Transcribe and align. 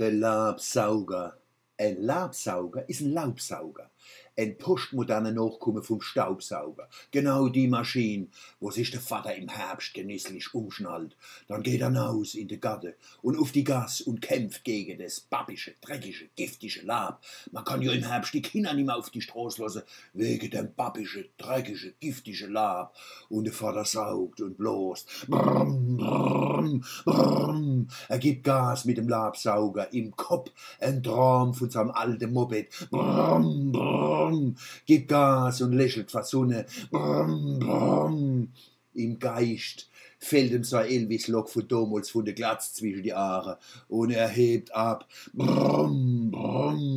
Der 0.00 0.12
Labsauger. 0.12 1.36
Ein 1.76 2.00
Labsauger 2.00 2.88
ist 2.88 3.02
ein 3.02 3.12
Laubsauger 3.12 3.90
ein 4.40 4.56
postmoderne 4.56 5.32
Nachkomme 5.32 5.82
vom 5.82 6.00
Staubsauger. 6.00 6.88
Genau 7.10 7.48
die 7.48 7.68
Maschine, 7.68 8.28
wo 8.58 8.70
sich 8.70 8.90
der 8.90 9.00
Vater 9.00 9.34
im 9.34 9.48
Herbst 9.48 9.92
genüsslich 9.92 10.54
umschnallt. 10.54 11.16
Dann 11.46 11.62
geht 11.62 11.82
er 11.82 11.94
raus 11.94 12.34
in 12.34 12.48
die 12.48 12.58
Gatte 12.58 12.96
und 13.20 13.38
auf 13.38 13.52
die 13.52 13.64
Gas 13.64 14.00
und 14.00 14.22
kämpft 14.22 14.64
gegen 14.64 14.98
das 14.98 15.20
babische, 15.20 15.74
dreckige, 15.82 16.30
giftige 16.36 16.80
Lab. 16.82 17.22
Man 17.52 17.64
kann 17.64 17.82
ja 17.82 17.92
im 17.92 18.04
Herbst 18.04 18.32
die 18.32 18.40
Kinder 18.40 18.72
nicht 18.72 18.86
mehr 18.86 18.96
auf 18.96 19.10
die 19.10 19.20
Straße 19.20 19.62
lassen, 19.62 19.82
wegen 20.14 20.50
dem 20.50 20.72
babische, 20.74 21.28
dreckige, 21.36 21.92
giftige 22.00 22.46
Lab. 22.46 22.96
Und 23.28 23.44
der 23.44 23.52
Vater 23.52 23.84
saugt 23.84 24.40
und 24.40 24.56
bloßt. 24.56 25.26
Brrm, 25.28 25.98
brrm, 25.98 26.84
brrm. 27.04 27.88
Er 28.08 28.18
gibt 28.18 28.44
Gas 28.44 28.86
mit 28.86 28.96
dem 28.96 29.08
Labsauger 29.08 29.92
im 29.92 30.16
Kopf, 30.16 30.50
ein 30.80 31.02
Traum 31.02 31.52
von 31.52 31.68
seinem 31.68 31.90
alten 31.90 32.32
Moped. 32.32 32.88
Brrm, 32.90 33.72
brrm 33.72 34.29
brumm, 34.30 34.56
gibt 34.86 35.08
Gas 35.08 35.60
und 35.62 35.72
lächelt 35.72 36.10
vor 36.10 36.24
Sonne, 36.24 36.66
brumm, 36.90 37.58
brumm. 37.58 38.52
Im 38.94 39.18
Geist 39.18 39.88
fällt 40.18 40.52
ihm 40.52 40.64
so 40.64 40.76
ein 40.76 40.88
Elvis 40.88 41.28
Lock 41.28 41.48
von 41.48 41.66
damals 41.66 42.10
von 42.10 42.24
der 42.24 42.34
Glatz 42.34 42.74
zwischen 42.74 43.02
die 43.02 43.14
Aare 43.14 43.58
und 43.88 44.10
er 44.10 44.28
hebt 44.28 44.74
ab, 44.74 45.08
brumm, 45.32 46.30
brumm. 46.30 46.89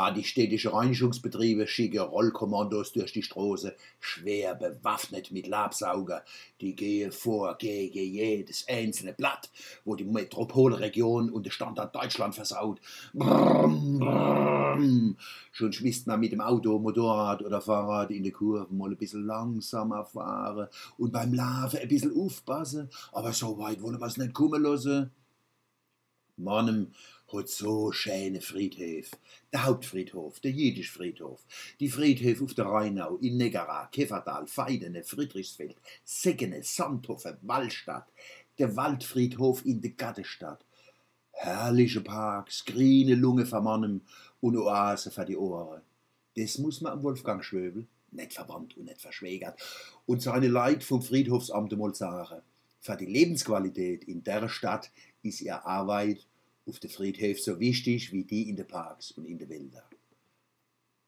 Ah, 0.00 0.12
die 0.12 0.22
städtische 0.22 0.72
Reinigungsbetriebe 0.72 1.66
schicken 1.66 1.98
Rollkommandos 1.98 2.92
durch 2.92 3.10
die 3.10 3.24
Straße, 3.24 3.74
schwer 3.98 4.54
bewaffnet 4.54 5.32
mit 5.32 5.48
Labsauger. 5.48 6.22
Die 6.60 6.76
gehen 6.76 7.10
vor 7.10 7.56
gegen 7.58 7.98
jedes 7.98 8.64
einzelne 8.68 9.12
Blatt, 9.12 9.50
wo 9.84 9.96
die 9.96 10.04
Metropolregion 10.04 11.30
und 11.30 11.46
der 11.46 11.50
Standort 11.50 11.96
Deutschland 11.96 12.36
versaut. 12.36 12.80
Brrm, 13.12 13.98
brrm. 13.98 15.16
Schon 15.50 15.72
schmisst 15.72 16.06
man 16.06 16.20
mit 16.20 16.30
dem 16.30 16.42
Auto, 16.42 16.78
Motorrad 16.78 17.42
oder 17.42 17.60
Fahrrad 17.60 18.12
in 18.12 18.22
die 18.22 18.30
Kurven 18.30 18.78
mal 18.78 18.90
ein 18.90 18.96
bisschen 18.96 19.26
langsamer 19.26 20.04
fahren 20.04 20.68
und 20.96 21.12
beim 21.12 21.34
Laufen 21.34 21.80
ein 21.80 21.88
bisschen 21.88 22.16
aufpassen, 22.16 22.88
aber 23.10 23.32
so 23.32 23.58
weit 23.58 23.82
wollen 23.82 24.00
wir 24.00 24.06
es 24.06 24.16
nicht 24.16 24.32
kommen 24.32 24.62
lassen. 24.62 25.10
Mannem 26.38 26.92
hat 27.32 27.48
so 27.48 27.92
schöne 27.92 28.40
Friedhöfe. 28.40 29.16
Der 29.52 29.64
Hauptfriedhof, 29.64 30.40
der 30.40 30.52
jüdische 30.52 30.92
Friedhof, 30.92 31.44
die 31.80 31.90
Friedhöfe 31.90 32.44
auf 32.44 32.54
der 32.54 32.66
Rheinau, 32.66 33.16
in 33.16 33.36
Negara, 33.36 33.86
Kefertal, 33.86 34.46
Feidene, 34.46 35.04
Friedrichsfeld, 35.04 35.76
Seggene, 36.04 36.62
Sandhofen, 36.62 37.36
Wallstadt, 37.42 38.08
der 38.58 38.76
Waldfriedhof 38.76 39.64
in 39.66 39.80
der 39.80 39.90
Gattestadt. 39.90 40.64
Herrliche 41.32 42.00
Parks, 42.00 42.64
grüne 42.64 43.14
Lunge 43.14 43.46
für 43.46 43.60
Mannen 43.60 44.02
und 44.40 44.56
Oase 44.56 45.10
für 45.10 45.24
die 45.24 45.36
Ohren. 45.36 45.82
Das 46.36 46.58
muss 46.58 46.80
man 46.80 46.92
am 46.92 47.02
Wolfgang 47.02 47.44
Schwöbel 47.44 47.86
nicht 48.10 48.32
verwandt 48.32 48.76
und 48.76 48.86
nicht 48.86 49.00
verschwägert 49.00 49.60
und 50.06 50.22
seine 50.22 50.48
Leid 50.48 50.82
vom 50.82 51.02
Friedhofsamt 51.02 51.76
mal 51.76 51.94
sagen. 51.94 52.40
Für 52.80 52.96
die 52.96 53.06
Lebensqualität 53.06 54.04
in 54.04 54.22
der 54.22 54.48
Stadt 54.48 54.90
ist 55.22 55.40
ihr 55.40 55.64
Arbeit 55.66 56.26
auf 56.66 56.78
den 56.78 56.90
Friedhöfen 56.90 57.42
so 57.42 57.60
wichtig 57.60 58.12
wie 58.12 58.24
die 58.24 58.48
in 58.48 58.56
den 58.56 58.66
Parks 58.66 59.10
und 59.12 59.26
in 59.26 59.38
den 59.38 59.48
Wäldern. 59.48 59.82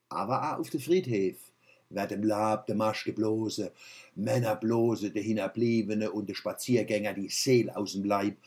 Aber 0.09 0.53
auch 0.55 0.61
auf 0.61 0.71
den 0.71 0.81
Friedhöfen 0.81 1.51
werden 1.91 2.23
Lab 2.23 2.67
der 2.67 2.77
Maschke 2.77 3.13
blose, 3.13 3.73
Männer 4.15 4.57
blose, 4.57 5.11
der 5.11 5.23
Hinterbliebene 5.23 6.11
und 6.11 6.29
der 6.29 6.35
Spaziergänger 6.35 7.15
die 7.15 7.29
Seele 7.29 7.77
aus 7.77 7.93
dem 7.93 8.05
Leib 8.05 8.39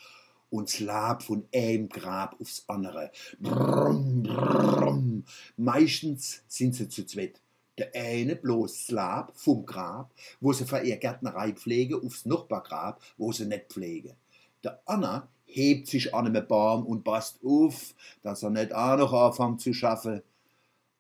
und 0.50 0.70
das 0.70 0.80
Lab 0.80 1.24
von 1.24 1.46
einem 1.54 1.90
Grab 1.90 2.40
aufs 2.40 2.64
andere. 2.68 3.12
Brumm, 3.40 4.24
brumm. 4.24 5.26
Meistens 5.58 6.44
sind 6.48 6.76
sie 6.76 6.90
zu 6.90 7.06
zweit. 7.06 7.42
Der 7.78 7.92
eine 7.96 8.36
bloß 8.36 8.72
das 8.72 8.92
Lab 8.92 9.34
vom 9.36 9.66
Grab, 9.66 10.14
wo 10.40 10.54
sie 10.54 10.66
für 10.66 10.82
ihre 10.82 11.00
Gärtnerei 11.00 11.54
pflege, 11.54 11.98
aufs 11.98 12.26
Nachbargrab, 12.26 13.02
wo 13.18 13.32
sie 13.32 13.46
nicht 13.46 13.72
pflege. 13.74 14.16
Der 14.64 14.80
andere 14.86 15.28
hebt 15.46 15.88
sich 15.88 16.14
an 16.14 16.28
einem 16.28 16.48
Baum 16.48 16.86
und 16.86 17.04
passt 17.04 17.40
auf, 17.44 17.96
dass 18.22 18.44
er 18.44 18.52
nicht 18.52 18.74
auch 18.74 18.98
noch 18.98 19.14
anfängt 19.14 19.62
zu 19.62 19.74
schaffen. 19.74 20.22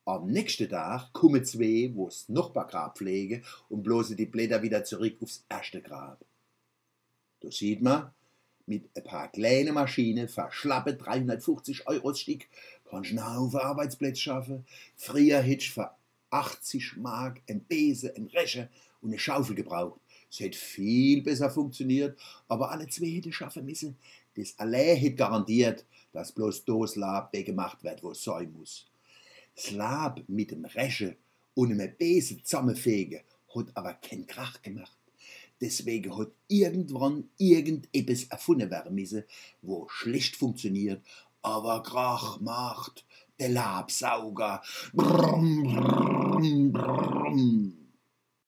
Am 0.05 0.27
nächsten 0.27 0.69
Tag 0.69 1.13
kommen 1.13 1.45
zwei, 1.45 1.91
wo 1.93 2.05
das 2.07 2.27
Nachbargrab 2.27 2.97
pflegen 2.97 3.43
und 3.69 3.83
bloße 3.83 4.15
die 4.15 4.25
Blätter 4.25 4.61
wieder 4.61 4.83
zurück 4.83 5.17
aufs 5.21 5.45
erste 5.47 5.81
Grab. 5.81 6.25
Da 7.39 7.51
sieht 7.51 7.81
man, 7.81 8.11
mit 8.65 8.89
ein 8.95 9.03
paar 9.03 9.29
kleinen 9.29 9.73
Maschinen 9.73 10.27
verschlappe 10.27 10.95
350 10.95 11.87
Euro 11.87 12.13
Stück 12.13 12.45
kannst 12.89 13.11
du 13.11 13.17
einen 13.17 13.35
Haufen 13.35 13.59
Arbeitsplätze 13.59 14.21
schaffen. 14.21 14.65
Früher 14.95 15.39
hättest 15.39 15.69
du 15.69 15.81
für 15.81 15.91
80 16.33 16.97
Mark 16.97 17.41
ein 17.47 17.63
Besen, 17.63 18.11
ein 18.15 18.27
Rechen 18.27 18.67
und 19.01 19.09
eine 19.09 19.19
Schaufel 19.19 19.55
gebraucht. 19.55 19.99
Es 20.29 20.39
hätte 20.39 20.57
viel 20.57 21.21
besser 21.21 21.49
funktioniert, 21.49 22.19
aber 22.47 22.71
alle 22.71 22.87
zwei 22.87 23.07
hätten 23.07 23.31
schaffen 23.31 23.65
müssen. 23.65 23.97
Das 24.35 24.57
allein 24.57 24.97
hätte 24.97 25.15
garantiert, 25.15 25.85
dass 26.11 26.31
bloß 26.31 26.65
das 26.65 26.95
Lab 26.95 27.31
gemacht 27.31 27.83
wird, 27.83 28.01
wo 28.01 28.11
es 28.11 28.23
sein 28.23 28.51
muss. 28.51 28.87
Das 29.55 29.71
Lab 29.71 30.23
mit 30.27 30.51
dem 30.51 30.65
Rechen 30.65 31.15
und 31.53 31.71
einem 31.71 31.95
Besen 31.95 32.43
zusammenfegen 32.43 33.21
hat 33.55 33.67
aber 33.75 33.93
keinen 33.93 34.25
Krach 34.25 34.61
gemacht. 34.61 34.97
Deswegen 35.61 36.17
hat 36.17 36.31
irgendwann 36.47 37.29
irgendetwas 37.37 38.23
erfunden 38.25 38.69
werden 38.71 38.95
müssen, 38.95 39.23
wo 39.61 39.87
schlecht 39.87 40.35
funktioniert, 40.35 41.01
aber 41.41 41.83
Krach 41.83 42.39
macht 42.41 43.05
der 43.43 43.49
Labsauger. 43.49 44.61
Brumm, 44.93 45.63
brumm, 45.63 46.71
brumm. 46.71 47.82